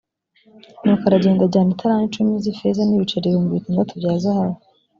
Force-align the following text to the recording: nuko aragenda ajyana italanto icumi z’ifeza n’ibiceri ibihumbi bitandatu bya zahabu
nuko 0.83 1.03
aragenda 1.09 1.41
ajyana 1.47 1.71
italanto 1.75 2.05
icumi 2.11 2.31
z’ifeza 2.43 2.81
n’ibiceri 2.85 3.25
ibihumbi 3.27 3.55
bitandatu 3.57 3.91
bya 3.99 4.13
zahabu 4.23 4.59